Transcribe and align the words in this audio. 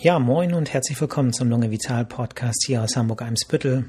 Ja, 0.00 0.20
moin 0.20 0.54
und 0.54 0.72
herzlich 0.72 1.00
willkommen 1.00 1.32
zum 1.32 1.50
Lunge 1.50 1.72
Vital 1.72 2.04
Podcast 2.04 2.62
hier 2.64 2.84
aus 2.84 2.94
Hamburg-Eimsbüttel. 2.94 3.86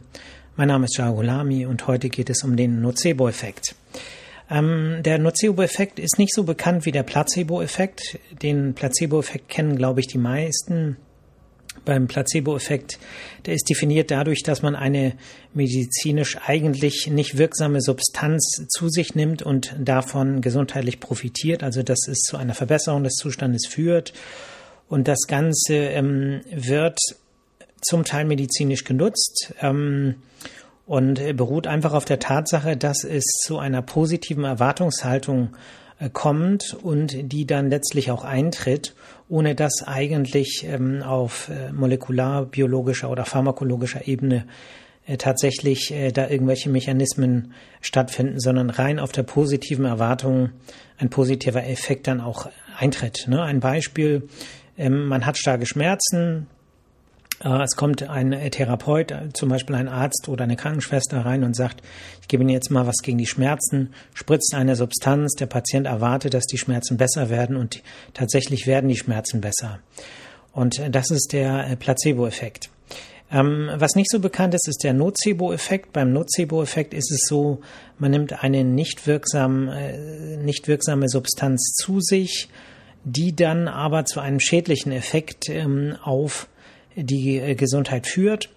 Mein 0.56 0.70
Name 0.70 0.86
ist 0.86 0.98
Jagolami 0.98 1.68
und 1.68 1.86
heute 1.86 2.10
geht 2.10 2.32
es 2.32 2.44
um 2.44 2.58
den 2.58 2.82
Nocebo-Effekt. 2.82 3.76
Ähm, 4.50 5.04
der 5.04 5.20
Nocebo-Effekt 5.20 6.00
ist 6.00 6.18
nicht 6.18 6.34
so 6.34 6.46
bekannt 6.46 6.88
wie 6.88 6.92
der 6.92 7.04
Placebo-Effekt. 7.04 8.18
Den 8.42 8.74
Placebo-Effekt 8.74 9.50
kennen, 9.50 9.76
glaube 9.76 10.00
ich, 10.00 10.08
die 10.08 10.18
meisten. 10.18 10.98
Beim 11.86 12.08
Placebo-Effekt, 12.08 12.98
der 13.46 13.54
ist 13.54 13.70
definiert 13.70 14.10
dadurch, 14.10 14.42
dass 14.42 14.64
man 14.64 14.76
eine 14.76 15.14
medizinisch 15.54 16.40
eigentlich 16.44 17.06
nicht 17.06 17.38
wirksame 17.38 17.82
Substanz 17.82 18.66
zu 18.68 18.90
sich 18.90 19.14
nimmt 19.14 19.44
und 19.44 19.76
davon 19.78 20.42
gesundheitlich 20.42 21.00
profitiert, 21.00 21.62
also 21.62 21.84
dass 21.84 22.08
es 22.08 22.22
zu 22.22 22.36
einer 22.36 22.56
Verbesserung 22.56 23.04
des 23.04 23.14
Zustandes 23.14 23.68
führt 23.68 24.12
und 24.90 25.08
das 25.08 25.28
Ganze 25.28 25.76
ähm, 25.76 26.42
wird 26.52 27.00
zum 27.82 28.04
Teil 28.04 28.26
medizinisch 28.26 28.84
genutzt 28.84 29.54
ähm, 29.62 30.16
und 30.86 31.22
beruht 31.38 31.68
einfach 31.68 31.94
auf 31.94 32.06
der 32.06 32.20
Tatsache, 32.20 32.76
dass 32.76 33.04
es 33.04 33.24
zu 33.44 33.60
einer 33.60 33.82
positiven 33.82 34.44
Erwartungshaltung 34.44 35.56
äh, 36.00 36.10
kommt 36.10 36.76
und 36.82 37.32
die 37.32 37.46
dann 37.46 37.70
letztlich 37.70 38.10
auch 38.10 38.24
eintritt, 38.24 38.96
ohne 39.30 39.54
dass 39.54 39.84
eigentlich 39.86 40.66
ähm, 40.68 41.04
auf 41.04 41.50
äh, 41.50 41.72
molekularbiologischer 41.72 43.10
oder 43.10 43.26
pharmakologischer 43.26 44.08
Ebene 44.08 44.46
äh, 45.06 45.18
tatsächlich 45.18 45.92
äh, 45.92 46.12
da 46.12 46.28
irgendwelche 46.28 46.70
Mechanismen 46.70 47.54
stattfinden, 47.82 48.40
sondern 48.40 48.70
rein 48.70 49.00
auf 49.00 49.12
der 49.12 49.24
positiven 49.24 49.86
Erwartung 49.86 50.50
ein 50.98 51.10
positiver 51.10 51.66
Effekt 51.68 52.08
dann 52.08 52.22
auch 52.22 52.50
eintritt. 52.78 53.28
Ne? 53.28 53.42
Ein 53.42 53.60
Beispiel 53.60 54.28
ähm, 54.80 55.06
man 55.06 55.26
hat 55.26 55.38
starke 55.38 55.66
Schmerzen. 55.66 56.48
Äh, 57.44 57.64
es 57.64 57.76
kommt 57.76 58.10
ein 58.10 58.32
Therapeut, 58.52 59.14
zum 59.34 59.50
Beispiel 59.50 59.76
ein 59.76 59.88
Arzt 59.90 60.30
oder 60.30 60.46
eine 60.46 60.56
Krankenschwester 60.56 61.26
rein 61.26 61.44
und 61.44 61.56
sagt, 61.56 61.82
ich 62.22 62.28
gebe 62.28 62.44
Ihnen 62.44 62.50
jetzt 62.50 62.72
mal 62.72 62.88
was 62.88 62.98
gegen 63.04 63.18
die 63.18 63.28
Schmerzen, 63.28 63.94
spritzt 64.14 64.56
eine 64.56 64.76
Substanz, 64.76 65.36
der 65.36 65.48
Patient 65.48 65.86
erwartet, 65.86 66.34
dass 66.34 66.46
die 66.46 66.58
Schmerzen 66.58 66.98
besser 66.98 67.30
werden 67.30 67.58
und 67.58 67.84
tatsächlich 68.14 68.66
werden 68.66 68.88
die 68.88 68.98
Schmerzen 68.98 69.42
besser. 69.42 69.80
Und 70.54 70.80
äh, 70.80 70.90
das 70.90 71.12
ist 71.12 71.34
der 71.34 71.70
äh, 71.70 71.76
Placebo-Effekt. 71.76 72.70
Ähm, 73.32 73.70
was 73.76 73.96
nicht 73.96 74.10
so 74.10 74.20
bekannt 74.20 74.56
ist, 74.56 74.68
ist 74.68 74.84
der 74.84 74.94
Nocebo-Effekt. 74.94 75.94
Beim 75.94 76.14
Nocebo-Effekt 76.14 76.94
ist 76.94 77.12
es 77.12 77.28
so, 77.28 77.60
man 78.00 78.12
nimmt 78.12 78.44
eine 78.44 78.64
nicht, 78.64 79.06
wirksam, 79.06 79.70
nicht 80.44 80.68
wirksame 80.68 81.10
Substanz 81.10 81.74
zu 81.76 82.00
sich, 82.00 82.50
die 83.04 83.36
dann 83.36 83.68
aber 83.68 84.06
zu 84.06 84.20
einem 84.20 84.40
schädlichen 84.40 84.92
Effekt 84.92 85.50
ähm, 85.50 85.96
auf 86.04 86.48
die 86.96 87.38
äh, 87.38 87.56
Gesundheit 87.56 88.08
führt. 88.08 88.50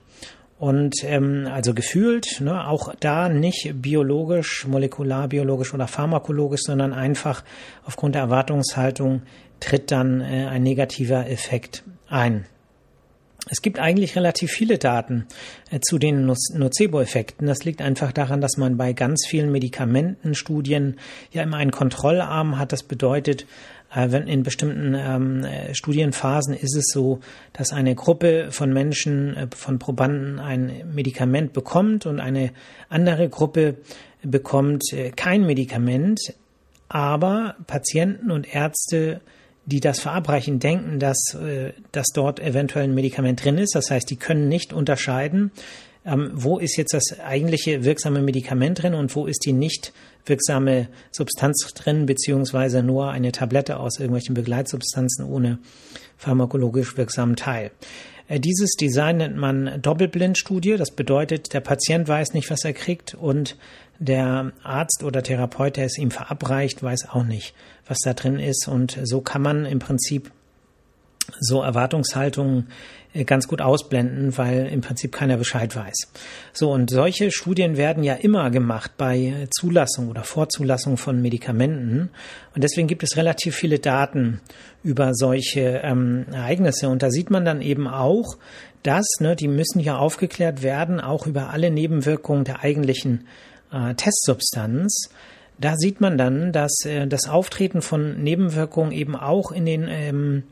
Und 0.59 1.03
ähm, 1.03 1.49
also 1.51 1.75
gefühlt, 1.75 2.41
ne, 2.41 2.69
auch 2.69 2.95
da 3.01 3.29
nicht 3.29 3.83
biologisch, 3.83 4.65
molekularbiologisch 4.67 5.75
oder 5.75 5.89
pharmakologisch, 5.89 6.61
sondern 6.63 6.93
einfach 6.93 7.43
aufgrund 7.85 8.15
der 8.15 8.23
Erwartungshaltung 8.23 9.23
tritt 9.59 9.91
dann 9.91 10.21
äh, 10.21 10.47
ein 10.47 10.63
negativer 10.63 11.29
Effekt 11.29 11.83
ein. 12.09 12.47
Es 13.51 13.61
gibt 13.61 13.81
eigentlich 13.81 14.15
relativ 14.15 14.53
viele 14.53 14.79
Daten 14.79 15.27
äh, 15.71 15.81
zu 15.81 15.99
den 15.99 16.27
Nocebo-Effekten. 16.27 17.47
Das 17.47 17.65
liegt 17.65 17.83
einfach 17.83 18.13
daran, 18.13 18.41
dass 18.41 18.57
man 18.57 18.77
bei 18.77 18.93
ganz 18.93 19.27
vielen 19.27 19.51
Medikamentenstudien 19.51 20.97
ja 21.33 21.43
immer 21.43 21.57
einen 21.57 21.73
Kontrollarm 21.73 22.59
hat. 22.59 22.73
Das 22.73 22.85
bedeutet, 22.85 23.47
äh, 23.95 24.11
wenn 24.11 24.29
in 24.29 24.43
bestimmten 24.43 24.95
ähm, 24.95 25.47
Studienphasen 25.73 26.55
ist 26.55 26.77
es 26.77 26.87
so, 26.93 27.21
dass 27.53 27.73
eine 27.73 27.95
Gruppe 27.95 28.49
von 28.51 28.73
Menschen, 28.73 29.37
äh, 29.37 29.49
von 29.55 29.79
Probanden 29.79 30.39
ein 30.39 30.93
Medikament 30.95 31.53
bekommt 31.53 32.07
und 32.07 32.21
eine 32.21 32.53
andere 32.89 33.29
Gruppe 33.29 33.77
bekommt 34.23 34.93
äh, 34.93 35.11
kein 35.11 35.45
Medikament, 35.45 36.35
aber 36.89 37.57
Patienten 37.67 38.31
und 38.31 38.55
Ärzte 38.55 39.21
die 39.65 39.81
das 39.81 40.01
verabreichen, 40.01 40.59
denken, 40.59 40.99
dass, 40.99 41.35
äh, 41.35 41.73
dass 41.93 42.09
dort 42.15 42.41
eventuell 42.41 42.85
ein 42.85 42.95
Medikament 42.95 43.45
drin 43.45 43.59
ist. 43.59 43.75
Das 43.75 43.91
heißt, 43.91 44.11
die 44.11 44.17
können 44.17 44.49
nicht 44.49 44.73
unterscheiden, 44.73 45.53
ähm, 46.05 46.31
wo 46.35 46.59
ist 46.59 46.77
jetzt 46.77 46.95
das 46.95 47.21
eigentliche 47.21 47.85
wirksame 47.85 48.23
Medikament 48.23 48.83
drin 48.83 48.95
und 48.95 49.15
wo 49.15 49.27
ist 49.27 49.45
die 49.47 49.53
nicht 49.53 49.93
wirksame 50.27 50.89
Substanz 51.11 51.73
drin, 51.75 52.07
beziehungsweise 52.07 52.83
nur 52.83 53.11
eine 53.11 53.33
Tablette 53.33 53.79
aus 53.79 53.99
irgendwelchen 53.99 54.35
Begleitsubstanzen 54.35 55.25
ohne 55.25 55.59
pharmakologisch 56.17 56.97
wirksamen 56.97 57.37
Teil. 57.37 57.71
Äh, 58.29 58.41
dieses 58.41 58.73
Design 58.73 59.19
nennt 59.19 59.37
man 59.37 59.81
Doppelblindstudie. 59.81 60.77
Das 60.77 60.91
bedeutet, 60.91 61.53
der 61.53 61.61
Patient 61.61 62.09
weiß 62.09 62.35
nicht, 62.35 62.51
was 62.51 62.65
er 62.65 62.73
kriegt 62.73 63.15
und 63.15 63.57
der 63.99 64.53
Arzt 64.63 65.05
oder 65.05 65.23
Therapeut, 65.23 65.77
der 65.77 65.87
es 65.87 65.99
ihm 65.99 66.11
verabreicht, 66.11 66.83
weiß 66.83 67.11
auch 67.11 67.25
nicht, 67.25 67.55
was 67.87 67.99
da 68.05 68.15
drin 68.15 68.39
ist. 68.39 68.67
Und 68.69 68.99
so 69.05 69.21
kann 69.21 69.43
man 69.43 69.65
im 69.65 69.79
Prinzip 69.79 70.33
so 71.41 71.63
Erwartungshaltungen 71.63 72.69
äh, 73.15 73.25
ganz 73.25 73.47
gut 73.49 73.61
ausblenden, 73.61 74.37
weil 74.39 74.67
im 74.67 74.81
Prinzip 74.81 75.13
keiner 75.13 75.37
Bescheid 75.37 75.75
weiß. 75.77 76.13
So, 76.53 76.73
und 76.73 76.91
solche 76.91 77.31
Studien 77.31 77.77
werden 77.77 78.03
ja 78.03 78.15
immer 78.15 78.51
gemacht 78.51 78.93
bei 78.97 79.49
Zulassung 79.51 80.09
oder 80.09 80.25
Vorzulassung 80.25 80.97
von 80.97 81.21
Medikamenten. 81.21 82.11
Und 82.55 82.65
deswegen 82.65 82.89
gibt 82.89 83.03
es 83.03 83.17
relativ 83.17 83.55
viele 83.55 83.79
Daten 83.79 84.41
über 84.83 85.15
solche 85.15 85.81
ähm, 85.83 86.27
Ereignisse. 86.33 86.89
Und 86.89 87.03
da 87.03 87.11
sieht 87.11 87.31
man 87.31 87.45
dann 87.45 87.61
eben 87.61 87.87
auch, 87.87 88.37
dass, 88.83 89.07
ne, 89.21 89.37
die 89.37 89.49
müssen 89.49 89.81
ja 89.81 89.97
aufgeklärt 89.97 90.63
werden, 90.63 91.01
auch 91.01 91.27
über 91.27 91.51
alle 91.51 91.71
Nebenwirkungen 91.71 92.45
der 92.45 92.61
eigentlichen 92.63 93.27
äh, 93.73 93.95
Testsubstanz. 93.95 95.11
Da 95.59 95.77
sieht 95.77 96.01
man 96.01 96.19
dann, 96.19 96.53
dass 96.53 96.85
äh, 96.85 97.07
das 97.07 97.29
Auftreten 97.29 97.83
von 97.83 98.23
Nebenwirkungen 98.23 98.91
eben 98.91 99.15
auch 99.15 99.53
in 99.53 99.67
den 99.67 99.87
ähm, 99.89 100.43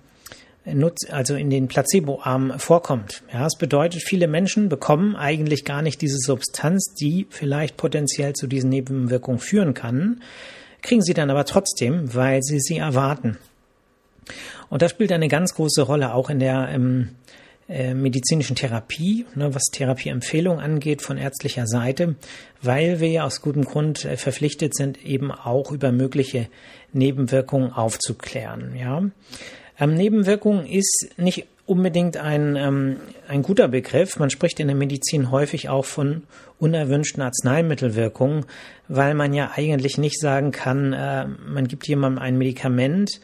also 1.11 1.35
in 1.35 1.51
den 1.51 1.69
Placebo-Arm 1.69 2.59
vorkommt. 2.59 3.23
Ja, 3.33 3.47
es 3.47 3.57
bedeutet, 3.57 4.03
viele 4.03 4.29
Menschen 4.29 4.69
bekommen 4.69 5.17
eigentlich 5.17 5.65
gar 5.65 5.83
nicht 5.83 6.01
diese 6.01 6.19
Substanz, 6.19 6.95
die 7.01 7.27
vielleicht 7.31 7.77
potenziell 7.77 8.35
zu 8.35 8.47
diesen 8.47 8.71
Nebenwirkungen 8.71 9.41
führen 9.41 9.75
kann, 9.75 10.23
kriegen 10.83 11.03
sie 11.03 11.15
dann 11.15 11.31
aber 11.31 11.45
trotzdem, 11.45 12.15
weil 12.15 12.43
sie 12.43 12.61
sie 12.61 12.79
erwarten. 12.79 13.39
Und 14.69 14.83
das 14.83 14.93
spielt 14.93 15.13
eine 15.13 15.29
ganz 15.29 15.55
große 15.55 15.83
Rolle 15.83 16.15
auch 16.15 16.31
in 16.31 16.39
der 16.39 16.69
ähm, 16.71 17.11
äh, 17.71 17.95
medizinischen 17.95 18.57
Therapie, 18.57 19.27
ne, 19.37 19.55
was 19.55 19.65
Therapieempfehlungen 19.73 20.61
angeht 20.61 21.03
von 21.03 21.19
ärztlicher 21.19 21.67
Seite, 21.67 22.17
weil 22.63 22.99
wir 22.99 23.09
ja 23.09 23.25
aus 23.25 23.43
gutem 23.43 23.65
Grund 23.65 24.05
äh, 24.05 24.17
verpflichtet 24.17 24.75
sind, 24.75 25.05
eben 25.05 25.31
auch 25.31 25.71
über 25.71 25.93
mögliche 25.93 26.49
Nebenwirkungen 26.93 27.73
aufzuklären. 27.73 28.75
Ja. 28.77 29.05
Ähm, 29.81 29.95
Nebenwirkung 29.95 30.67
ist 30.67 31.09
nicht 31.17 31.47
unbedingt 31.67 32.17
ein, 32.17 32.57
ähm, 32.57 32.97
ein 33.29 33.43
guter 33.43 33.69
Begriff. 33.69 34.19
Man 34.19 34.31
spricht 34.31 34.61
in 34.61 34.67
der 34.67 34.77
Medizin 34.77 35.31
häufig 35.31 35.69
auch 35.69 35.85
von 35.85 36.23
unerwünschten 36.59 37.23
Arzneimittelwirkungen, 37.23 38.45
weil 38.89 39.15
man 39.15 39.33
ja 39.33 39.53
eigentlich 39.55 39.99
nicht 39.99 40.21
sagen 40.21 40.53
kann, 40.53 40.93
äh, 40.93 41.27
man 41.27 41.67
gibt 41.67 41.89
jemandem 41.89 42.23
ein 42.23 42.37
Medikament 42.37 43.21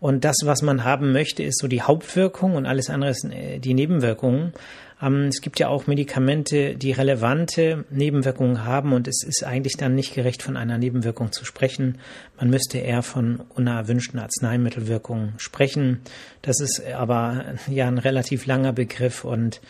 und 0.00 0.24
das, 0.24 0.36
was 0.44 0.62
man 0.62 0.84
haben 0.84 1.12
möchte, 1.12 1.42
ist 1.42 1.58
so 1.58 1.66
die 1.66 1.82
Hauptwirkung 1.82 2.54
und 2.54 2.66
alles 2.66 2.88
andere 2.88 3.14
sind 3.14 3.32
äh, 3.32 3.58
die 3.58 3.74
Nebenwirkungen. 3.74 4.52
Ähm, 5.00 5.26
es 5.26 5.40
gibt 5.40 5.58
ja 5.58 5.68
auch 5.68 5.86
Medikamente, 5.86 6.74
die 6.74 6.92
relevante 6.92 7.84
Nebenwirkungen 7.90 8.64
haben 8.64 8.92
und 8.92 9.08
es 9.08 9.22
ist 9.22 9.44
eigentlich 9.44 9.76
dann 9.76 9.94
nicht 9.94 10.14
gerecht, 10.14 10.42
von 10.42 10.56
einer 10.56 10.78
Nebenwirkung 10.78 11.32
zu 11.32 11.44
sprechen. 11.44 11.98
Man 12.38 12.50
müsste 12.50 12.78
eher 12.78 13.02
von 13.02 13.40
unerwünschten 13.54 14.18
Arzneimittelwirkungen 14.18 15.34
sprechen. 15.38 16.00
Das 16.42 16.60
ist 16.60 16.82
aber 16.92 17.44
ja 17.68 17.86
ein 17.86 17.98
relativ 17.98 18.46
langer 18.46 18.72
Begriff 18.72 19.24
und 19.24 19.60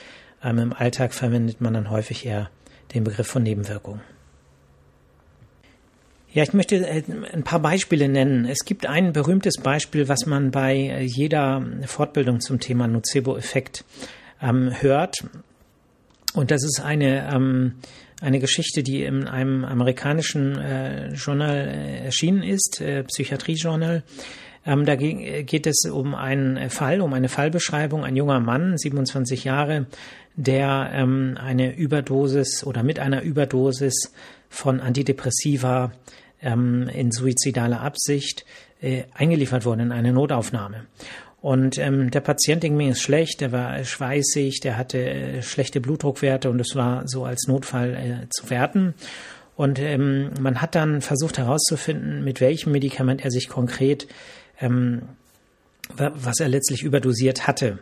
ähm, 0.42 0.58
im 0.58 0.72
Alltag 0.72 1.14
verwendet 1.14 1.60
man 1.60 1.74
dann 1.74 1.90
häufig 1.90 2.24
eher 2.24 2.50
den 2.94 3.04
Begriff 3.04 3.26
von 3.26 3.42
Nebenwirkungen. 3.42 4.00
Ja, 6.30 6.42
ich 6.42 6.52
möchte 6.52 6.76
äh, 6.76 7.02
ein 7.32 7.42
paar 7.42 7.60
Beispiele 7.60 8.08
nennen. 8.08 8.44
Es 8.44 8.64
gibt 8.64 8.86
ein 8.86 9.12
berühmtes 9.12 9.56
Beispiel, 9.62 10.08
was 10.08 10.26
man 10.26 10.50
bei 10.50 10.76
äh, 10.76 11.02
jeder 11.02 11.64
Fortbildung 11.86 12.40
zum 12.40 12.60
Thema 12.60 12.86
Nocebo-Effekt 12.86 13.84
ähm, 14.40 14.70
hört. 14.80 15.16
Und 16.34 16.50
das 16.50 16.62
ist 16.64 16.80
eine, 16.80 17.28
ähm, 17.32 17.74
eine 18.20 18.38
Geschichte, 18.38 18.82
die 18.82 19.02
in 19.02 19.26
einem 19.26 19.64
amerikanischen 19.64 20.58
äh, 20.58 21.12
Journal 21.14 21.56
äh, 21.56 22.04
erschienen 22.04 22.42
ist, 22.42 22.80
äh, 22.80 23.04
Psychiatrie-Journal. 23.04 24.02
Ähm, 24.66 24.84
da 24.84 24.96
geht 24.96 25.66
es 25.66 25.88
um 25.90 26.14
einen 26.14 26.68
Fall, 26.70 27.00
um 27.00 27.12
eine 27.14 27.28
Fallbeschreibung. 27.28 28.04
Ein 28.04 28.16
junger 28.16 28.40
Mann, 28.40 28.76
27 28.76 29.44
Jahre, 29.44 29.86
der 30.36 30.90
ähm, 30.92 31.38
eine 31.40 31.74
Überdosis 31.74 32.64
oder 32.64 32.82
mit 32.82 32.98
einer 32.98 33.22
Überdosis 33.22 34.12
von 34.48 34.80
Antidepressiva 34.80 35.92
ähm, 36.42 36.88
in 36.88 37.10
suizidaler 37.10 37.80
Absicht 37.80 38.44
äh, 38.80 39.04
eingeliefert 39.14 39.64
wurde 39.64 39.82
in 39.82 39.92
eine 39.92 40.12
Notaufnahme. 40.12 40.86
Und 41.40 41.78
ähm, 41.78 42.10
der 42.10 42.20
Patient 42.20 42.62
ging 42.62 42.80
es 42.88 43.00
schlecht, 43.00 43.40
der 43.40 43.52
war 43.52 43.84
schweißig, 43.84 44.60
der 44.60 44.76
hatte 44.76 44.98
äh, 44.98 45.42
schlechte 45.42 45.80
Blutdruckwerte 45.80 46.50
und 46.50 46.60
es 46.60 46.74
war 46.74 47.04
so 47.06 47.24
als 47.24 47.46
Notfall 47.46 47.94
äh, 47.94 48.28
zu 48.30 48.50
werten. 48.50 48.94
Und 49.56 49.78
ähm, 49.78 50.30
man 50.40 50.60
hat 50.60 50.74
dann 50.74 51.00
versucht 51.00 51.38
herauszufinden, 51.38 52.24
mit 52.24 52.40
welchem 52.40 52.72
Medikament 52.72 53.24
er 53.24 53.30
sich 53.30 53.48
konkret, 53.48 54.08
ähm, 54.60 55.02
was 55.96 56.38
er 56.40 56.48
letztlich 56.48 56.82
überdosiert 56.82 57.46
hatte. 57.46 57.78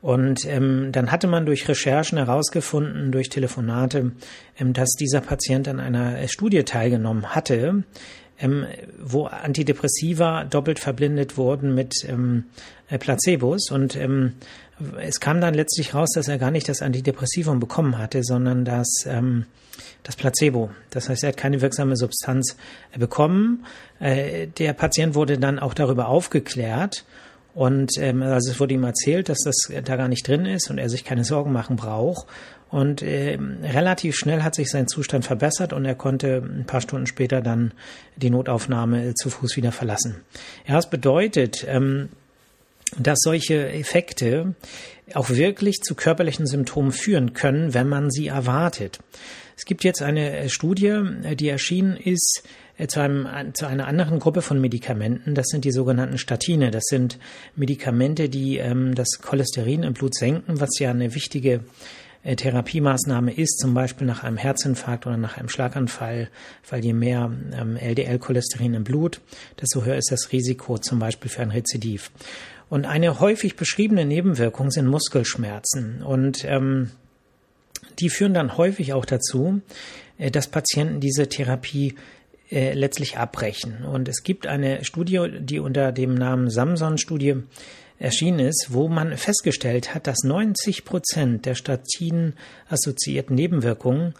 Und 0.00 0.44
ähm, 0.46 0.90
dann 0.92 1.10
hatte 1.10 1.26
man 1.26 1.44
durch 1.44 1.68
Recherchen 1.68 2.18
herausgefunden, 2.18 3.10
durch 3.10 3.30
Telefonate, 3.30 4.12
ähm, 4.58 4.72
dass 4.72 4.90
dieser 4.90 5.20
Patient 5.20 5.66
an 5.68 5.80
einer 5.80 6.26
Studie 6.28 6.62
teilgenommen 6.62 7.34
hatte, 7.34 7.82
ähm, 8.40 8.66
wo 9.00 9.26
Antidepressiva 9.26 10.44
doppelt 10.44 10.78
verblindet 10.78 11.36
wurden 11.36 11.74
mit 11.74 12.04
ähm, 12.06 12.44
äh, 12.88 12.98
Placebos. 12.98 13.70
Und 13.70 13.96
ähm, 13.96 14.34
es 15.00 15.20
kam 15.20 15.40
dann 15.40 15.54
letztlich 15.54 15.94
raus, 15.94 16.10
dass 16.14 16.28
er 16.28 16.38
gar 16.38 16.50
nicht 16.50 16.68
das 16.68 16.82
Antidepressivum 16.82 17.60
bekommen 17.60 17.98
hatte, 17.98 18.22
sondern 18.22 18.64
das, 18.64 19.04
ähm, 19.06 19.46
das 20.02 20.16
Placebo. 20.16 20.70
Das 20.90 21.08
heißt, 21.08 21.24
er 21.24 21.30
hat 21.30 21.36
keine 21.36 21.60
wirksame 21.60 21.96
Substanz 21.96 22.56
äh, 22.92 22.98
bekommen. 22.98 23.66
Äh, 23.98 24.46
der 24.46 24.72
Patient 24.72 25.14
wurde 25.14 25.38
dann 25.38 25.58
auch 25.58 25.74
darüber 25.74 26.08
aufgeklärt. 26.08 27.04
Und 27.54 27.98
ähm, 27.98 28.22
also 28.22 28.52
es 28.52 28.60
wurde 28.60 28.74
ihm 28.74 28.84
erzählt, 28.84 29.28
dass 29.28 29.38
das 29.44 29.56
da 29.84 29.96
gar 29.96 30.06
nicht 30.06 30.28
drin 30.28 30.46
ist 30.46 30.70
und 30.70 30.78
er 30.78 30.88
sich 30.88 31.04
keine 31.04 31.24
Sorgen 31.24 31.50
machen 31.50 31.74
braucht. 31.74 32.28
Und 32.70 33.02
äh, 33.02 33.38
relativ 33.62 34.16
schnell 34.16 34.42
hat 34.42 34.54
sich 34.54 34.68
sein 34.68 34.88
Zustand 34.88 35.24
verbessert 35.24 35.72
und 35.72 35.84
er 35.84 35.94
konnte 35.94 36.42
ein 36.44 36.66
paar 36.66 36.82
Stunden 36.82 37.06
später 37.06 37.40
dann 37.40 37.72
die 38.16 38.30
Notaufnahme 38.30 39.14
zu 39.14 39.30
Fuß 39.30 39.56
wieder 39.56 39.72
verlassen. 39.72 40.16
Ja, 40.66 40.74
das 40.74 40.90
bedeutet, 40.90 41.64
ähm, 41.66 42.10
dass 42.98 43.20
solche 43.20 43.70
Effekte 43.70 44.54
auch 45.14 45.30
wirklich 45.30 45.80
zu 45.80 45.94
körperlichen 45.94 46.46
Symptomen 46.46 46.92
führen 46.92 47.32
können, 47.32 47.72
wenn 47.74 47.88
man 47.88 48.10
sie 48.10 48.28
erwartet. 48.28 48.98
Es 49.56 49.64
gibt 49.64 49.82
jetzt 49.82 50.02
eine 50.02 50.48
Studie, 50.48 51.00
die 51.34 51.48
erschienen 51.48 51.96
ist 51.96 52.44
äh, 52.76 52.86
zu, 52.86 53.00
einem, 53.00 53.26
zu 53.54 53.66
einer 53.66 53.88
anderen 53.88 54.20
Gruppe 54.20 54.40
von 54.42 54.60
Medikamenten. 54.60 55.34
Das 55.34 55.46
sind 55.48 55.64
die 55.64 55.72
sogenannten 55.72 56.16
Statine. 56.16 56.70
Das 56.70 56.84
sind 56.84 57.18
Medikamente, 57.56 58.28
die 58.28 58.58
ähm, 58.58 58.94
das 58.94 59.18
Cholesterin 59.20 59.82
im 59.82 59.94
Blut 59.94 60.14
senken, 60.14 60.60
was 60.60 60.78
ja 60.78 60.90
eine 60.90 61.14
wichtige 61.14 61.60
äh, 62.22 62.36
Therapiemaßnahme 62.36 63.32
ist, 63.32 63.58
zum 63.58 63.74
Beispiel 63.74 64.06
nach 64.06 64.24
einem 64.24 64.36
Herzinfarkt 64.36 65.06
oder 65.06 65.16
nach 65.16 65.36
einem 65.36 65.48
Schlaganfall, 65.48 66.28
weil 66.68 66.84
je 66.84 66.92
mehr 66.92 67.30
ähm, 67.52 67.76
LDL-Cholesterin 67.76 68.74
im 68.74 68.84
Blut, 68.84 69.20
desto 69.60 69.84
höher 69.84 69.96
ist 69.96 70.10
das 70.10 70.32
Risiko 70.32 70.78
zum 70.78 70.98
Beispiel 70.98 71.30
für 71.30 71.42
ein 71.42 71.50
Rezidiv. 71.50 72.10
Und 72.68 72.84
eine 72.84 73.20
häufig 73.20 73.56
beschriebene 73.56 74.04
Nebenwirkung 74.04 74.70
sind 74.70 74.86
Muskelschmerzen. 74.86 76.02
Und 76.02 76.44
ähm, 76.44 76.90
die 77.98 78.10
führen 78.10 78.34
dann 78.34 78.56
häufig 78.56 78.92
auch 78.92 79.04
dazu, 79.04 79.60
äh, 80.18 80.30
dass 80.30 80.48
Patienten 80.48 81.00
diese 81.00 81.28
Therapie 81.28 81.94
äh, 82.50 82.72
letztlich 82.74 83.18
abbrechen. 83.18 83.84
Und 83.84 84.08
es 84.08 84.22
gibt 84.22 84.46
eine 84.46 84.84
Studie, 84.84 85.28
die 85.40 85.58
unter 85.58 85.92
dem 85.92 86.14
Namen 86.14 86.50
Samson-Studie 86.50 87.42
erschienen 87.98 88.40
ist, 88.40 88.68
wo 88.70 88.88
man 88.88 89.16
festgestellt 89.16 89.94
hat, 89.94 90.06
dass 90.06 90.22
90 90.24 90.84
Prozent 90.84 91.46
der 91.46 91.54
Statinen-assoziierten 91.54 93.34
Nebenwirkungen 93.34 94.14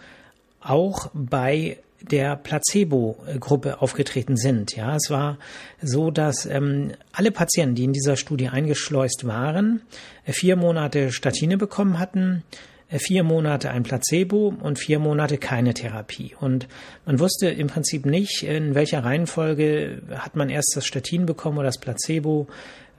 auch 0.61 1.11
bei 1.15 1.79
der 2.01 2.37
Placebo-Gruppe 2.37 3.81
aufgetreten 3.83 4.37
sind. 4.37 4.77
Ja, 4.77 4.97
es 4.97 5.11
war 5.11 5.39
so, 5.83 6.11
dass 6.11 6.47
ähm, 6.47 6.93
alle 7.13 7.33
Patienten, 7.33 7.75
die 7.75 7.85
in 7.85 7.93
dieser 7.93 8.17
Studie 8.17 8.49
eingeschleust 8.49 9.27
waren, 9.27 9.83
vier 10.25 10.57
Monate 10.57 11.11
Statine 11.11 11.57
bekommen 11.57 11.99
hatten, 11.99 12.45
vier 12.89 13.23
Monate 13.23 13.71
ein 13.71 13.83
Placebo 13.83 14.55
und 14.61 14.79
vier 14.79 14.99
Monate 14.99 15.37
keine 15.37 15.75
Therapie. 15.75 16.35
Und 16.41 16.69
man 17.05 17.19
wusste 17.19 17.49
im 17.49 17.67
Prinzip 17.67 18.07
nicht, 18.07 18.45
in 18.45 18.75
welcher 18.75 19.05
Reihenfolge 19.05 20.03
hat 20.15 20.37
man 20.37 20.49
erst 20.49 20.73
das 20.75 20.87
Statin 20.87 21.27
bekommen 21.27 21.59
oder 21.59 21.67
das 21.67 21.79
Placebo. 21.79 22.47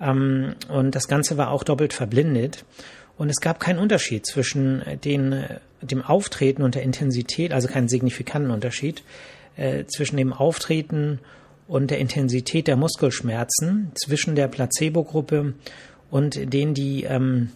Ähm, 0.02 0.56
und 0.68 0.96
das 0.96 1.08
Ganze 1.08 1.38
war 1.38 1.52
auch 1.52 1.64
doppelt 1.64 1.94
verblindet. 1.94 2.66
Und 3.18 3.30
es 3.30 3.42
gab 3.42 3.60
keinen 3.60 3.80
Unterschied 3.80 4.26
zwischen 4.26 4.82
den, 5.04 5.44
dem 5.82 6.02
Auftreten 6.04 6.64
und 6.64 6.76
der 6.76 6.84
Intensität, 6.84 7.52
also 7.52 7.68
keinen 7.68 7.90
signifikanten 7.90 8.50
Unterschied 8.50 9.04
äh, 9.58 9.84
zwischen 9.86 10.16
dem 10.16 10.32
Auftreten 10.32 11.20
und 11.68 11.92
der 11.92 12.00
Intensität 12.00 12.68
der 12.68 12.78
Muskelschmerzen 12.78 13.92
zwischen 13.94 14.36
der 14.36 14.48
Placebo-Gruppe 14.48 15.54
und 16.10 16.54
denen, 16.54 16.74
die 16.74 17.04
ähm, 17.04 17.50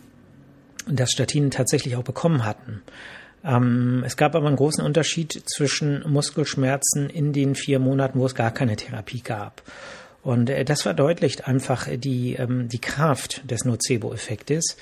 das 0.87 1.11
Statin 1.11 1.49
tatsächlich 1.49 1.95
auch 1.95 2.03
bekommen 2.03 2.45
hatten. 2.45 2.81
Ähm, 3.43 4.03
es 4.05 4.17
gab 4.17 4.35
aber 4.35 4.47
einen 4.47 4.55
großen 4.55 4.83
Unterschied 4.83 5.43
zwischen 5.45 6.03
Muskelschmerzen 6.07 7.09
in 7.09 7.33
den 7.33 7.55
vier 7.55 7.79
Monaten, 7.79 8.19
wo 8.19 8.25
es 8.25 8.35
gar 8.35 8.51
keine 8.51 8.75
Therapie 8.75 9.21
gab. 9.21 9.61
Und 10.23 10.49
äh, 10.49 10.65
das 10.65 10.81
verdeutlicht 10.81 11.47
einfach 11.47 11.87
die, 11.93 12.33
ähm, 12.33 12.69
die 12.69 12.79
Kraft 12.79 13.49
des 13.49 13.65
Nocebo-Effektes. 13.65 14.77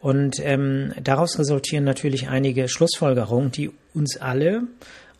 Und 0.00 0.38
ähm, 0.40 0.92
daraus 1.02 1.38
resultieren 1.38 1.84
natürlich 1.84 2.28
einige 2.28 2.68
Schlussfolgerungen, 2.68 3.50
die 3.50 3.70
uns 3.94 4.18
alle, 4.18 4.64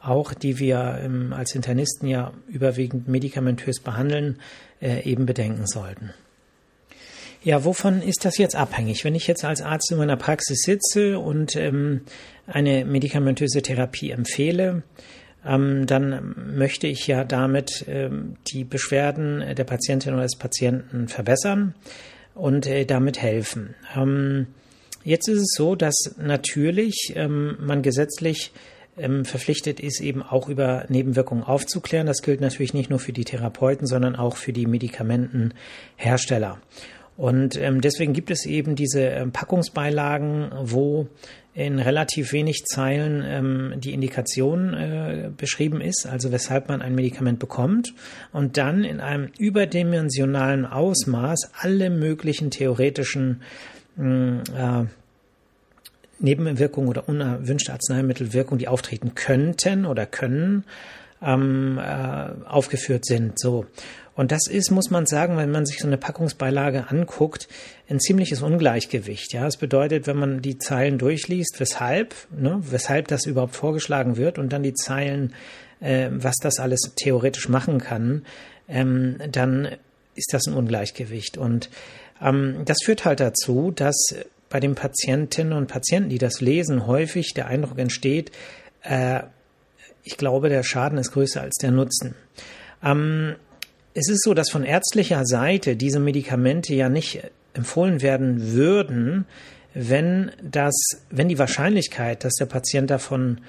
auch 0.00 0.34
die 0.34 0.58
wir 0.58 1.00
ähm, 1.02 1.32
als 1.32 1.54
Internisten 1.54 2.08
ja 2.08 2.32
überwiegend 2.48 3.08
medikamentös 3.08 3.80
behandeln, 3.80 4.38
äh, 4.80 5.02
eben 5.04 5.26
bedenken 5.26 5.66
sollten. 5.66 6.12
Ja, 7.42 7.64
wovon 7.64 8.00
ist 8.00 8.24
das 8.24 8.38
jetzt 8.38 8.56
abhängig? 8.56 9.04
Wenn 9.04 9.14
ich 9.14 9.26
jetzt 9.26 9.44
als 9.44 9.60
Arzt 9.60 9.90
in 9.90 9.98
meiner 9.98 10.16
Praxis 10.16 10.62
sitze 10.62 11.18
und 11.18 11.56
ähm, 11.56 12.02
eine 12.46 12.84
medikamentöse 12.84 13.60
Therapie 13.60 14.10
empfehle, 14.10 14.82
ähm, 15.46 15.86
dann 15.86 16.54
möchte 16.56 16.86
ich 16.86 17.06
ja 17.06 17.24
damit 17.24 17.84
ähm, 17.88 18.36
die 18.46 18.64
Beschwerden 18.64 19.54
der 19.54 19.64
Patientin 19.64 20.14
oder 20.14 20.22
des 20.22 20.36
Patienten 20.36 21.08
verbessern 21.08 21.74
und 22.34 22.66
äh, 22.66 22.84
damit 22.84 23.20
helfen. 23.20 23.74
Ähm, 23.96 24.46
Jetzt 25.04 25.28
ist 25.28 25.38
es 25.38 25.54
so, 25.54 25.74
dass 25.74 26.14
natürlich 26.18 27.12
ähm, 27.14 27.58
man 27.60 27.82
gesetzlich 27.82 28.52
ähm, 28.96 29.26
verpflichtet 29.26 29.78
ist, 29.78 30.00
eben 30.00 30.22
auch 30.22 30.48
über 30.48 30.86
Nebenwirkungen 30.88 31.44
aufzuklären. 31.44 32.06
Das 32.06 32.22
gilt 32.22 32.40
natürlich 32.40 32.72
nicht 32.72 32.88
nur 32.88 32.98
für 32.98 33.12
die 33.12 33.24
Therapeuten, 33.24 33.86
sondern 33.86 34.16
auch 34.16 34.36
für 34.36 34.54
die 34.54 34.66
Medikamentenhersteller. 34.66 36.58
Und 37.18 37.60
ähm, 37.60 37.82
deswegen 37.82 38.14
gibt 38.14 38.30
es 38.30 38.46
eben 38.46 38.76
diese 38.76 39.28
Packungsbeilagen, 39.30 40.50
wo 40.62 41.06
in 41.54 41.78
relativ 41.78 42.32
wenig 42.32 42.64
Zeilen 42.64 43.22
ähm, 43.24 43.80
die 43.80 43.94
Indikation 43.94 44.74
äh, 44.74 45.30
beschrieben 45.36 45.80
ist, 45.80 46.06
also 46.06 46.32
weshalb 46.32 46.68
man 46.68 46.82
ein 46.82 46.96
Medikament 46.96 47.38
bekommt 47.38 47.94
und 48.32 48.56
dann 48.56 48.82
in 48.82 49.00
einem 49.00 49.30
überdimensionalen 49.38 50.66
Ausmaß 50.66 51.52
alle 51.60 51.90
möglichen 51.90 52.50
theoretischen 52.50 53.42
äh, 53.96 54.84
Nebenwirkungen 56.18 56.88
oder 56.88 57.08
unerwünschte 57.08 57.72
Arzneimittelwirkungen, 57.72 58.58
die 58.58 58.68
auftreten 58.68 59.14
könnten 59.14 59.86
oder 59.86 60.06
können, 60.06 60.64
ähm, 61.24 61.78
äh, 61.78 62.46
aufgeführt 62.46 63.04
sind. 63.04 63.38
So. 63.38 63.66
Und 64.16 64.30
das 64.30 64.46
ist, 64.46 64.70
muss 64.70 64.90
man 64.90 65.06
sagen, 65.06 65.36
wenn 65.36 65.50
man 65.50 65.66
sich 65.66 65.80
so 65.80 65.86
eine 65.86 65.96
Packungsbeilage 65.96 66.88
anguckt, 66.88 67.48
ein 67.88 67.98
ziemliches 67.98 68.42
Ungleichgewicht. 68.42 69.32
Ja, 69.32 69.46
es 69.46 69.56
bedeutet, 69.56 70.06
wenn 70.06 70.16
man 70.16 70.40
die 70.40 70.58
Zeilen 70.58 70.98
durchliest, 70.98 71.58
weshalb, 71.58 72.14
ne, 72.30 72.60
weshalb 72.62 73.08
das 73.08 73.26
überhaupt 73.26 73.56
vorgeschlagen 73.56 74.16
wird 74.16 74.38
und 74.38 74.52
dann 74.52 74.62
die 74.62 74.74
Zeilen, 74.74 75.34
äh, 75.80 76.10
was 76.12 76.36
das 76.36 76.60
alles 76.60 76.92
theoretisch 76.94 77.48
machen 77.48 77.78
kann, 77.78 78.24
ähm, 78.68 79.18
dann 79.30 79.68
ist 80.14 80.32
das 80.32 80.46
ein 80.46 80.54
Ungleichgewicht. 80.54 81.36
Und 81.36 81.68
ähm, 82.22 82.62
das 82.64 82.78
führt 82.84 83.04
halt 83.04 83.18
dazu, 83.18 83.72
dass 83.72 84.14
bei 84.48 84.60
den 84.60 84.76
Patientinnen 84.76 85.52
und 85.52 85.66
Patienten, 85.66 86.10
die 86.10 86.18
das 86.18 86.40
lesen, 86.40 86.86
häufig 86.86 87.34
der 87.34 87.48
Eindruck 87.48 87.80
entsteht, 87.80 88.30
äh, 88.82 89.22
ich 90.04 90.16
glaube, 90.16 90.48
der 90.48 90.62
Schaden 90.62 90.98
ist 90.98 91.12
größer 91.12 91.40
als 91.40 91.56
der 91.56 91.70
Nutzen. 91.70 92.14
Ähm, 92.82 93.34
es 93.94 94.08
ist 94.08 94.22
so, 94.22 94.34
dass 94.34 94.50
von 94.50 94.64
ärztlicher 94.64 95.24
Seite 95.24 95.76
diese 95.76 96.00
Medikamente 96.00 96.74
ja 96.74 96.88
nicht 96.88 97.22
empfohlen 97.54 98.02
werden 98.02 98.52
würden, 98.52 99.26
wenn 99.72 100.30
das, 100.42 100.74
wenn 101.10 101.28
die 101.28 101.38
Wahrscheinlichkeit, 101.38 102.24
dass 102.24 102.34
der 102.34 102.46
Patient 102.46 102.90
davon 102.90 103.40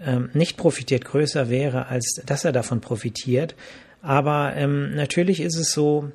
ähm, 0.00 0.30
nicht 0.32 0.56
profitiert, 0.56 1.04
größer 1.04 1.50
wäre, 1.50 1.86
als 1.86 2.20
dass 2.24 2.44
er 2.44 2.52
davon 2.52 2.80
profitiert. 2.80 3.54
Aber 4.02 4.54
ähm, 4.54 4.94
natürlich 4.94 5.40
ist 5.40 5.56
es 5.56 5.72
so, 5.72 6.10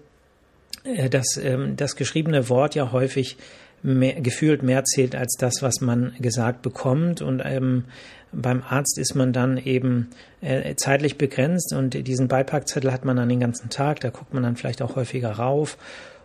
äh, 0.84 1.10
dass 1.10 1.38
ähm, 1.38 1.76
das 1.76 1.96
geschriebene 1.96 2.50
Wort 2.50 2.76
ja 2.76 2.92
häufig 2.92 3.38
mehr, 3.84 4.22
gefühlt 4.22 4.64
mehr 4.64 4.84
zählt 4.84 5.16
als 5.16 5.36
das, 5.38 5.62
was 5.62 5.82
man 5.82 6.14
gesagt 6.20 6.62
bekommt. 6.62 7.22
Und 7.22 7.42
ähm, 7.44 7.86
beim 8.32 8.64
Arzt 8.68 8.98
ist 8.98 9.16
man 9.16 9.34
dann 9.34 9.58
eben 9.58 10.10
äh, 10.42 10.76
zeitlich 10.76 11.18
begrenzt 11.18 11.74
und 11.74 12.08
diesen 12.08 12.28
Beipackzettel 12.28 12.92
hat 12.92 13.06
man 13.06 13.18
dann 13.18 13.30
den 13.30 13.40
ganzen 13.40 13.70
Tag, 13.70 14.00
da 14.02 14.10
guckt 14.10 14.34
man 14.34 14.44
dann 14.44 14.56
vielleicht 14.56 14.82
auch 14.82 14.96
häufiger 14.96 15.32
rauf. 15.32 15.78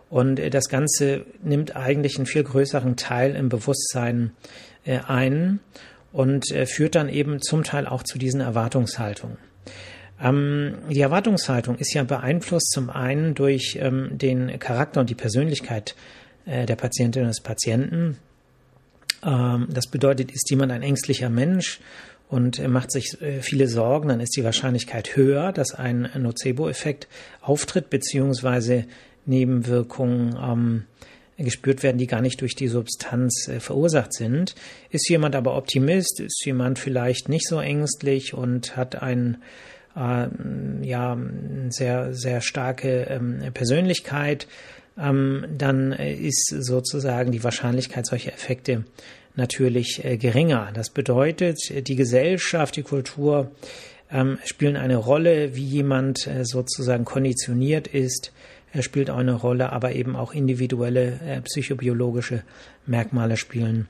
Und 0.09 0.39
äh, 0.39 0.49
das 0.49 0.69
Ganze 0.69 1.25
nimmt 1.43 1.75
eigentlich 1.75 2.17
einen 2.17 2.25
viel 2.25 2.43
größeren 2.43 2.95
Teil 2.95 3.35
im 3.35 3.49
Bewusstsein 3.49 4.31
äh, 4.85 4.99
ein 5.07 5.59
und 6.11 6.51
äh, 6.51 6.65
führt 6.65 6.95
dann 6.95 7.09
eben 7.09 7.41
zum 7.41 7.63
Teil 7.63 7.87
auch 7.87 8.03
zu 8.03 8.17
diesen 8.17 8.41
Erwartungshaltungen. 8.41 9.37
Ähm, 10.21 10.75
die 10.89 11.01
Erwartungshaltung 11.01 11.77
ist 11.77 11.93
ja 11.93 12.03
beeinflusst 12.03 12.71
zum 12.71 12.89
einen 12.89 13.33
durch 13.33 13.77
ähm, 13.81 14.17
den 14.17 14.59
Charakter 14.59 15.01
und 15.01 15.09
die 15.09 15.15
Persönlichkeit 15.15 15.95
äh, 16.45 16.65
der 16.65 16.75
Patientin 16.75 17.23
und 17.23 17.29
des 17.29 17.41
Patienten. 17.41 18.17
Ähm, 19.23 19.67
das 19.71 19.87
bedeutet, 19.87 20.31
ist 20.31 20.49
jemand 20.49 20.71
ein 20.71 20.83
ängstlicher 20.83 21.29
Mensch 21.29 21.79
und 22.29 22.65
macht 22.67 22.91
sich 22.91 23.21
äh, 23.21 23.41
viele 23.41 23.67
Sorgen, 23.67 24.09
dann 24.09 24.19
ist 24.19 24.35
die 24.35 24.43
Wahrscheinlichkeit 24.43 25.15
höher, 25.15 25.51
dass 25.51 25.73
ein 25.73 26.09
Nocebo-Effekt 26.17 27.07
auftritt, 27.41 27.89
beziehungsweise 27.89 28.85
Nebenwirkungen 29.25 30.35
ähm, 30.41 30.83
gespürt 31.37 31.83
werden, 31.83 31.97
die 31.97 32.07
gar 32.07 32.21
nicht 32.21 32.41
durch 32.41 32.55
die 32.55 32.67
Substanz 32.67 33.47
äh, 33.47 33.59
verursacht 33.59 34.13
sind. 34.13 34.55
Ist 34.89 35.09
jemand 35.09 35.35
aber 35.35 35.55
Optimist, 35.57 36.19
ist 36.19 36.45
jemand 36.45 36.79
vielleicht 36.79 37.29
nicht 37.29 37.47
so 37.47 37.59
ängstlich 37.59 38.33
und 38.33 38.77
hat 38.77 39.01
ein 39.01 39.37
ja 40.81 41.17
sehr 41.69 42.13
sehr 42.13 42.41
starke 42.41 43.07
ähm, 43.09 43.39
Persönlichkeit, 43.53 44.45
ähm, 44.97 45.45
dann 45.57 45.91
ist 45.91 46.47
sozusagen 46.47 47.31
die 47.31 47.43
Wahrscheinlichkeit 47.43 48.05
solcher 48.05 48.33
Effekte 48.33 48.85
natürlich 49.35 50.03
äh, 50.05 50.17
geringer. 50.17 50.71
Das 50.73 50.89
bedeutet, 50.89 51.59
die 51.87 51.95
Gesellschaft, 51.95 52.75
die 52.75 52.83
Kultur 52.83 53.51
ähm, 54.11 54.37
spielen 54.45 54.77
eine 54.77 54.97
Rolle, 54.97 55.55
wie 55.55 55.65
jemand 55.65 56.27
äh, 56.27 56.45
sozusagen 56.45 57.05
konditioniert 57.05 57.87
ist, 57.87 58.31
er 58.75 58.81
spielt 58.81 59.09
auch 59.09 59.19
eine 59.19 59.33
Rolle, 59.33 59.71
aber 59.71 59.93
eben 59.93 60.17
auch 60.17 60.33
individuelle 60.33 61.19
äh, 61.25 61.41
psychobiologische 61.41 62.43
Merkmale 62.85 63.37
spielen 63.37 63.87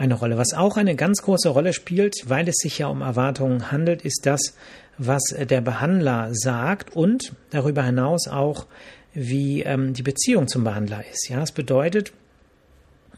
eine 0.00 0.14
Rolle. 0.14 0.38
Was 0.38 0.54
auch 0.54 0.78
eine 0.78 0.96
ganz 0.96 1.20
große 1.20 1.50
Rolle 1.50 1.74
spielt, 1.74 2.14
weil 2.26 2.48
es 2.48 2.56
sich 2.56 2.78
ja 2.78 2.86
um 2.86 3.02
Erwartungen 3.02 3.70
handelt, 3.70 4.02
ist 4.02 4.24
das, 4.24 4.54
was 4.96 5.22
der 5.38 5.60
Behandler 5.60 6.30
sagt 6.32 6.96
und 6.96 7.34
darüber 7.50 7.82
hinaus 7.84 8.26
auch, 8.26 8.66
wie 9.12 9.62
ähm, 9.62 9.92
die 9.92 10.02
Beziehung 10.02 10.48
zum 10.48 10.64
Behandler 10.64 11.04
ist. 11.12 11.28
Ja, 11.28 11.42
es 11.42 11.52
bedeutet, 11.52 12.12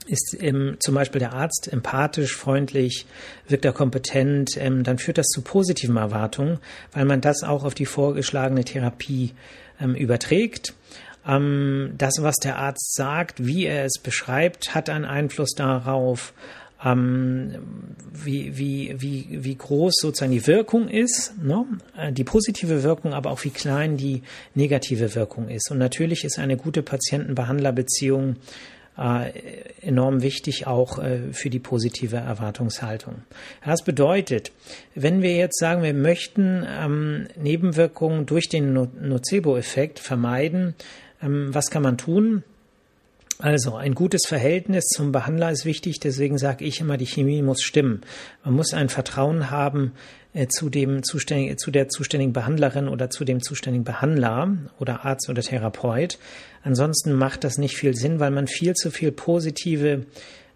ist 0.07 0.37
ähm, 0.41 0.77
zum 0.81 0.97
Beispiel 0.97 1.21
der 1.21 1.35
Arzt 1.35 1.73
empathisch, 1.73 2.35
freundlich, 2.35 3.07
wirkt 3.47 3.65
er 3.65 3.73
kompetent, 3.73 4.57
ähm, 4.57 4.83
dann 4.83 4.99
führt 4.99 5.19
das 5.19 5.29
zu 5.29 5.43
positiven 5.43 5.97
Erwartungen, 5.97 6.59
weil 6.93 7.05
man 7.05 7.21
das 7.21 7.45
auch 7.45 7.63
auf 7.63 7.75
die 7.75 7.87
vorgeschlagene 7.87 8.65
Therapie 8.65 9.35
ähm, 9.81 9.95
überträgt. 9.95 10.75
Ähm, 11.25 11.95
das, 11.97 12.15
was 12.21 12.37
der 12.37 12.59
Arzt 12.59 12.95
sagt, 12.95 13.47
wie 13.47 13.67
er 13.67 13.85
es 13.85 14.01
beschreibt, 14.03 14.75
hat 14.75 14.91
einen 14.91 15.05
Einfluss 15.05 15.53
darauf, 15.55 16.33
ähm, 16.85 17.55
wie, 18.13 18.59
wie, 18.59 18.95
wie, 18.99 19.45
wie 19.45 19.55
groß 19.55 19.95
sozusagen 20.01 20.33
die 20.33 20.47
Wirkung 20.47 20.89
ist, 20.89 21.35
ne? 21.43 21.65
Äh, 21.97 22.13
die 22.13 22.25
positive 22.25 22.83
Wirkung, 22.83 23.15
aber 23.15 23.31
auch 23.31 23.45
wie 23.45 23.51
klein 23.51 23.97
die 23.97 24.23
negative 24.55 25.15
Wirkung 25.15 25.49
ist. 25.49 25.71
Und 25.71 25.79
natürlich 25.79 26.25
ist 26.25 26.39
eine 26.39 26.57
gute 26.57 26.83
Patienten-Behandler-Beziehung 26.83 28.37
äh, 28.99 29.31
enorm 29.81 30.23
wichtig 30.23 30.67
auch 30.67 30.99
äh, 30.99 31.33
für 31.33 31.49
die 31.49 31.59
positive 31.59 32.17
Erwartungshaltung. 32.17 33.23
Das 33.65 33.83
bedeutet, 33.83 34.53
wenn 34.95 35.23
wir 35.23 35.35
jetzt 35.35 35.59
sagen, 35.59 35.83
wir 35.83 35.95
möchten 35.95 36.67
ähm, 36.69 37.27
Nebenwirkungen 37.37 38.27
durch 38.27 38.49
den 38.49 38.75
Nocebo-Effekt 38.75 39.99
vermeiden, 39.99 40.75
ähm, 41.23 41.55
was 41.55 41.71
kann 41.71 41.83
man 41.83 41.97
tun? 41.97 42.43
Also 43.43 43.75
ein 43.75 43.97
gutes 43.97 44.23
Verhältnis 44.29 44.85
zum 44.85 45.11
Behandler 45.11 45.51
ist 45.51 45.65
wichtig, 45.65 45.99
deswegen 45.99 46.39
sage 46.39 46.65
ich 46.65 46.81
immer, 46.81 46.97
die 46.97 47.07
Chemie 47.07 47.43
muss 47.43 47.61
stimmen. 47.61 48.03
Man 48.45 48.55
muss 48.55 48.73
ein 48.73 48.89
Vertrauen 48.89 49.51
haben 49.51 49.95
äh, 50.33 50.47
zu 50.47 50.71
dem 50.71 51.03
zuständigen, 51.03 51.59
zu 51.59 51.73
der 51.73 51.89
zuständigen 51.89 52.33
Behandlerin 52.33 52.87
oder 52.87 53.11
zu 53.11 53.25
dem 53.25 53.43
zuständigen 53.43 53.83
Behandler 53.83 54.59
oder 54.79 55.05
Arzt 55.05 55.29
oder 55.29 55.43
Therapeut. 55.43 56.21
Ansonsten 56.63 57.15
macht 57.15 57.43
das 57.43 57.59
nicht 57.59 57.77
viel 57.77 57.97
Sinn, 57.97 58.21
weil 58.21 58.31
man 58.31 58.47
viel 58.47 58.75
zu 58.75 58.93
viel 58.93 59.11
positive 59.11 60.07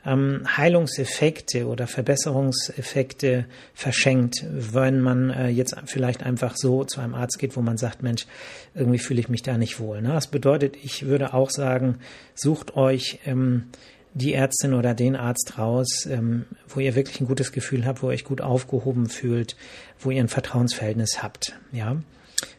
ähm, 0.07 0.43
Heilungseffekte 0.57 1.67
oder 1.67 1.87
Verbesserungseffekte 1.87 3.47
verschenkt, 3.75 4.45
wenn 4.49 5.01
man 5.01 5.31
äh, 5.31 5.49
jetzt 5.49 5.77
vielleicht 5.87 6.23
einfach 6.23 6.57
so 6.57 6.85
zu 6.85 7.01
einem 7.01 7.15
Arzt 7.15 7.39
geht, 7.39 7.57
wo 7.57 7.61
man 7.61 7.77
sagt, 7.77 8.03
Mensch, 8.03 8.27
irgendwie 8.75 8.99
fühle 8.99 9.21
ich 9.21 9.29
mich 9.29 9.43
da 9.43 9.59
nicht 9.59 9.81
wohl. 9.81 10.01
Ne? 10.01 10.13
Das 10.13 10.29
bedeutet, 10.29 10.77
ich 10.83 11.07
würde 11.07 11.35
auch 11.35 11.51
sagen, 11.51 11.99
sucht 12.35 12.77
euch 12.77 13.19
ähm, 13.27 13.67
die 14.15 14.33
Ärztin 14.33 14.73
oder 14.73 14.95
den 14.95 15.17
Arzt 15.17 15.59
raus, 15.59 16.07
ähm, 16.07 16.47
wo 16.69 16.81
ihr 16.81 16.95
wirklich 16.95 17.21
ein 17.21 17.27
gutes 17.27 17.53
Gefühl 17.53 17.85
habt, 17.85 18.03
wo 18.03 18.07
ihr 18.07 18.15
euch 18.15 18.25
gut 18.25 18.41
aufgehoben 18.41 19.09
fühlt, 19.09 19.57
wo 19.99 20.11
ihr 20.11 20.23
ein 20.23 20.29
Vertrauensverhältnis 20.29 21.23
habt. 21.23 21.59
Ja, 21.73 21.97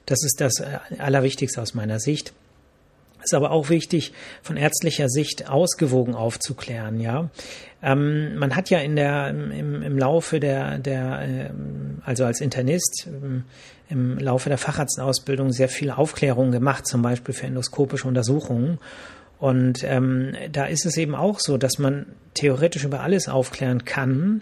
das 0.06 0.24
ist 0.24 0.42
das 0.42 0.60
äh, 0.60 0.80
Allerwichtigste 1.00 1.62
aus 1.62 1.74
meiner 1.74 2.00
Sicht. 2.00 2.34
Ist 3.24 3.34
aber 3.34 3.52
auch 3.52 3.70
wichtig, 3.70 4.14
von 4.42 4.58
ärztlicher 4.58 5.10
Sicht 5.10 5.50
ausgewogen 5.50 6.16
aufzuklären, 6.16 7.00
ja. 7.00 7.30
Ähm, 7.82 8.36
man 8.38 8.56
hat 8.56 8.70
ja 8.70 8.80
in 8.80 8.96
der, 8.96 9.30
im, 9.30 9.84
im 9.84 9.98
Laufe 9.98 10.40
der, 10.40 10.80
der, 10.80 11.22
ähm, 11.22 12.02
also 12.04 12.26
als 12.26 12.42
Internist, 12.42 13.08
ähm, 13.08 13.44
im 13.90 14.18
Laufe 14.18 14.50
der 14.50 14.58
Facharztausbildung 14.58 15.52
sehr 15.52 15.70
viel 15.70 15.92
Aufklärung 15.92 16.52
gemacht, 16.52 16.88
zum 16.88 17.02
Beispiel 17.02 17.34
für 17.34 17.48
endoskopische 17.48 18.08
Untersuchungen. 18.08 18.80
Und 19.40 19.84
ähm, 19.84 20.34
da 20.52 20.66
ist 20.66 20.86
es 20.86 20.98
eben 20.98 21.16
auch 21.16 21.40
so, 21.40 21.58
dass 21.58 21.78
man 21.78 22.08
theoretisch 22.34 22.84
über 22.84 23.02
alles 23.02 23.30
aufklären 23.30 23.86
kann. 23.86 24.42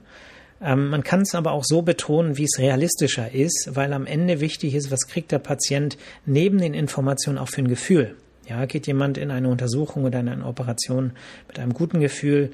Ähm, 0.61 0.89
man 0.89 1.03
kann 1.03 1.21
es 1.21 1.35
aber 1.35 1.51
auch 1.51 1.65
so 1.65 1.81
betonen, 1.81 2.37
wie 2.37 2.45
es 2.45 2.57
realistischer 2.57 3.33
ist, 3.33 3.71
weil 3.73 3.91
am 3.91 4.05
Ende 4.05 4.39
wichtig 4.39 4.73
ist, 4.73 4.91
was 4.91 5.07
kriegt 5.07 5.31
der 5.31 5.39
Patient 5.39 5.97
neben 6.25 6.59
den 6.59 6.73
Informationen 6.73 7.37
auch 7.37 7.49
für 7.49 7.61
ein 7.61 7.67
Gefühl. 7.67 8.15
Ja, 8.47 8.65
geht 8.65 8.87
jemand 8.87 9.17
in 9.17 9.31
eine 9.31 9.49
Untersuchung 9.49 10.03
oder 10.05 10.19
in 10.19 10.29
eine 10.29 10.45
Operation 10.45 11.13
mit 11.47 11.59
einem 11.59 11.73
guten 11.73 11.99
Gefühl, 11.99 12.51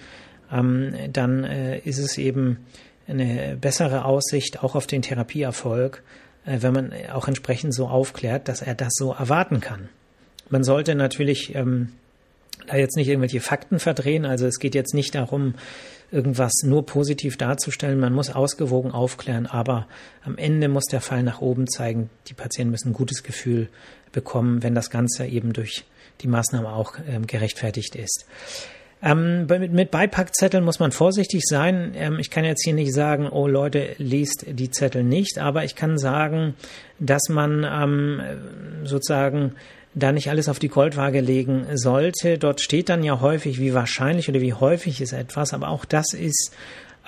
ähm, 0.51 0.93
dann 1.12 1.43
äh, 1.43 1.79
ist 1.79 1.98
es 1.98 2.17
eben 2.17 2.65
eine 3.07 3.57
bessere 3.60 4.05
Aussicht 4.05 4.63
auch 4.63 4.75
auf 4.75 4.88
den 4.88 5.01
Therapieerfolg, 5.01 6.03
äh, 6.45 6.57
wenn 6.62 6.74
man 6.74 6.93
auch 7.12 7.27
entsprechend 7.27 7.74
so 7.74 7.88
aufklärt, 7.88 8.48
dass 8.48 8.62
er 8.62 8.75
das 8.75 8.93
so 8.93 9.13
erwarten 9.13 9.60
kann. 9.60 9.89
Man 10.50 10.63
sollte 10.63 10.95
natürlich 10.95 11.55
ähm, 11.55 11.89
da 12.67 12.77
jetzt 12.77 12.95
nicht 12.95 13.07
irgendwelche 13.07 13.41
Fakten 13.41 13.79
verdrehen. 13.79 14.25
Also 14.25 14.45
es 14.45 14.60
geht 14.60 14.75
jetzt 14.75 14.93
nicht 14.93 15.15
darum, 15.15 15.55
irgendwas 16.11 16.51
nur 16.63 16.85
positiv 16.85 17.37
darzustellen. 17.37 17.99
Man 17.99 18.13
muss 18.13 18.29
ausgewogen 18.29 18.91
aufklären, 18.91 19.47
aber 19.47 19.87
am 20.23 20.37
Ende 20.37 20.67
muss 20.67 20.85
der 20.85 21.01
Fall 21.01 21.23
nach 21.23 21.41
oben 21.41 21.67
zeigen. 21.67 22.09
Die 22.27 22.33
Patienten 22.33 22.71
müssen 22.71 22.89
ein 22.89 22.93
gutes 22.93 23.23
Gefühl 23.23 23.69
bekommen, 24.11 24.61
wenn 24.61 24.75
das 24.75 24.89
Ganze 24.89 25.25
eben 25.25 25.53
durch 25.53 25.85
die 26.21 26.27
Maßnahme 26.27 26.69
auch 26.69 26.95
ähm, 27.07 27.25
gerechtfertigt 27.27 27.95
ist. 27.95 28.25
Ähm, 29.03 29.47
mit, 29.47 29.71
mit 29.71 29.91
Beipackzetteln 29.91 30.63
muss 30.63 30.79
man 30.79 30.91
vorsichtig 30.91 31.43
sein. 31.45 31.93
Ähm, 31.95 32.19
ich 32.19 32.29
kann 32.29 32.45
jetzt 32.45 32.63
hier 32.63 32.73
nicht 32.73 32.93
sagen, 32.93 33.27
oh 33.29 33.47
Leute, 33.47 33.95
liest 33.97 34.45
die 34.47 34.69
Zettel 34.69 35.03
nicht, 35.03 35.39
aber 35.39 35.63
ich 35.63 35.75
kann 35.75 35.97
sagen, 35.97 36.53
dass 36.99 37.29
man 37.29 37.65
ähm, 37.67 38.21
sozusagen 38.83 39.55
da 39.93 40.12
nicht 40.12 40.29
alles 40.29 40.48
auf 40.48 40.60
die 40.60 40.69
Goldwaage 40.69 41.19
legen 41.19 41.65
sollte. 41.74 42.38
Dort 42.38 42.62
steht 42.62 42.89
dann 42.89 43.03
ja 43.03 43.19
häufig, 43.19 43.60
wie 43.60 43.74
wahrscheinlich 43.74 44.29
oder 44.29 44.41
wie 44.41 44.53
häufig 44.53 45.01
ist 45.01 45.13
etwas, 45.13 45.53
aber 45.53 45.69
auch 45.69 45.86
das 45.86 46.13
ist 46.13 46.55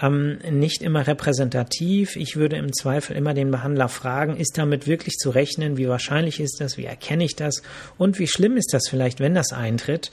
ähm, 0.01 0.39
nicht 0.49 0.81
immer 0.81 1.05
repräsentativ. 1.07 2.15
Ich 2.15 2.35
würde 2.35 2.57
im 2.57 2.73
Zweifel 2.73 3.15
immer 3.15 3.33
den 3.33 3.51
Behandler 3.51 3.89
fragen, 3.89 4.35
ist 4.35 4.57
damit 4.57 4.87
wirklich 4.87 5.15
zu 5.15 5.29
rechnen? 5.29 5.77
Wie 5.77 5.87
wahrscheinlich 5.87 6.39
ist 6.39 6.59
das? 6.59 6.77
Wie 6.77 6.85
erkenne 6.85 7.23
ich 7.23 7.35
das? 7.35 7.61
Und 7.97 8.19
wie 8.19 8.27
schlimm 8.27 8.57
ist 8.57 8.73
das 8.73 8.87
vielleicht, 8.89 9.19
wenn 9.19 9.33
das 9.33 9.53
eintritt? 9.53 10.11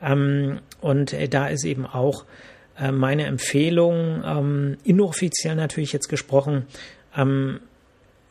Ähm, 0.00 0.60
und 0.80 1.12
äh, 1.12 1.28
da 1.28 1.48
ist 1.48 1.64
eben 1.64 1.86
auch 1.86 2.24
äh, 2.78 2.92
meine 2.92 3.26
Empfehlung, 3.26 4.22
ähm, 4.24 4.76
inoffiziell 4.84 5.56
natürlich 5.56 5.92
jetzt 5.92 6.08
gesprochen, 6.08 6.66
ähm, 7.16 7.60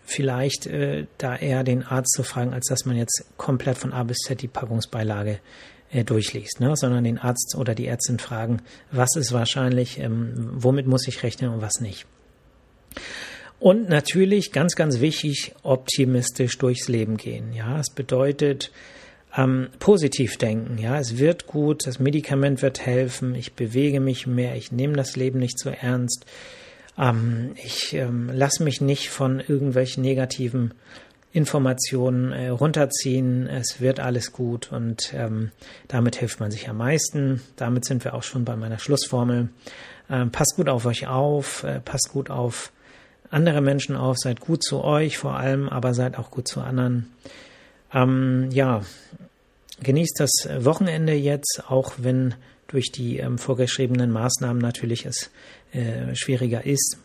vielleicht 0.03 0.67
äh, 0.67 1.05
da 1.17 1.35
eher 1.35 1.63
den 1.63 1.83
Arzt 1.83 2.13
zu 2.13 2.23
fragen, 2.23 2.53
als 2.53 2.67
dass 2.67 2.85
man 2.85 2.97
jetzt 2.97 3.25
komplett 3.37 3.77
von 3.77 3.93
A 3.93 4.03
bis 4.03 4.17
Z 4.17 4.41
die 4.41 4.47
Packungsbeilage 4.47 5.39
äh, 5.91 6.03
durchliest, 6.03 6.59
ne? 6.59 6.75
sondern 6.75 7.03
den 7.03 7.17
Arzt 7.17 7.55
oder 7.57 7.75
die 7.75 7.87
Ärztin 7.87 8.19
fragen, 8.19 8.61
was 8.91 9.15
ist 9.15 9.33
wahrscheinlich, 9.33 9.99
ähm, 9.99 10.49
womit 10.53 10.87
muss 10.87 11.07
ich 11.07 11.23
rechnen 11.23 11.51
und 11.51 11.61
was 11.61 11.79
nicht. 11.81 12.05
Und 13.59 13.89
natürlich, 13.89 14.51
ganz, 14.51 14.75
ganz 14.75 15.01
wichtig, 15.01 15.53
optimistisch 15.61 16.57
durchs 16.57 16.87
Leben 16.87 17.17
gehen. 17.17 17.53
Ja, 17.53 17.79
es 17.79 17.91
bedeutet, 17.91 18.71
ähm, 19.37 19.69
positiv 19.79 20.37
denken. 20.37 20.77
Ja, 20.77 20.97
es 20.97 21.17
wird 21.17 21.47
gut, 21.47 21.85
das 21.85 21.99
Medikament 21.99 22.61
wird 22.61 22.85
helfen, 22.85 23.35
ich 23.35 23.53
bewege 23.53 23.99
mich 23.99 24.27
mehr, 24.27 24.55
ich 24.55 24.71
nehme 24.71 24.95
das 24.95 25.15
Leben 25.15 25.39
nicht 25.39 25.59
so 25.59 25.69
ernst, 25.69 26.25
ähm, 26.97 27.51
ich 27.55 27.93
ähm, 27.93 28.29
lasse 28.33 28.63
mich 28.63 28.81
nicht 28.81 29.09
von 29.09 29.39
irgendwelchen 29.39 30.03
negativen 30.03 30.73
Informationen 31.33 32.31
äh, 32.33 32.49
runterziehen. 32.49 33.47
Es 33.47 33.79
wird 33.79 33.99
alles 33.99 34.33
gut 34.33 34.71
und 34.71 35.13
ähm, 35.13 35.51
damit 35.87 36.17
hilft 36.17 36.39
man 36.39 36.51
sich 36.51 36.67
am 36.69 36.77
meisten. 36.77 37.41
Damit 37.55 37.85
sind 37.85 38.03
wir 38.03 38.13
auch 38.13 38.23
schon 38.23 38.43
bei 38.43 38.55
meiner 38.55 38.79
Schlussformel. 38.79 39.49
Ähm, 40.09 40.31
passt 40.31 40.55
gut 40.57 40.67
auf 40.67 40.85
euch 40.85 41.07
auf, 41.07 41.63
äh, 41.63 41.79
passt 41.79 42.09
gut 42.11 42.29
auf 42.29 42.71
andere 43.29 43.61
Menschen 43.61 43.95
auf, 43.95 44.17
seid 44.17 44.41
gut 44.41 44.61
zu 44.61 44.83
euch 44.83 45.17
vor 45.17 45.35
allem, 45.35 45.69
aber 45.69 45.93
seid 45.93 46.19
auch 46.19 46.31
gut 46.31 46.49
zu 46.49 46.59
anderen. 46.59 47.09
Ähm, 47.93 48.49
ja, 48.51 48.81
genießt 49.81 50.19
das 50.19 50.31
Wochenende 50.65 51.13
jetzt, 51.13 51.63
auch 51.67 51.93
wenn 51.97 52.35
durch 52.71 52.91
die 52.91 53.17
ähm, 53.17 53.37
vorgeschriebenen 53.37 54.11
Maßnahmen 54.11 54.61
natürlich 54.61 55.05
es 55.05 55.29
äh, 55.73 56.15
schwieriger 56.15 56.65
ist. 56.65 56.97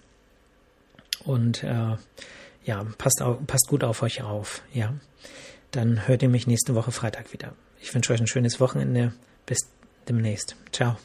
Und 1.24 1.62
äh, 1.64 1.96
ja, 2.64 2.86
passt, 2.98 3.20
auf, 3.22 3.38
passt 3.46 3.68
gut 3.68 3.84
auf 3.84 4.02
euch 4.02 4.22
auf. 4.22 4.62
Ja, 4.72 4.94
dann 5.72 6.06
hört 6.06 6.22
ihr 6.22 6.28
mich 6.28 6.46
nächste 6.46 6.74
Woche 6.74 6.92
Freitag 6.92 7.32
wieder. 7.32 7.52
Ich 7.80 7.94
wünsche 7.94 8.12
euch 8.12 8.20
ein 8.20 8.26
schönes 8.26 8.60
Wochenende. 8.60 9.12
Bis 9.44 9.58
demnächst. 10.08 10.56
Ciao. 10.72 10.96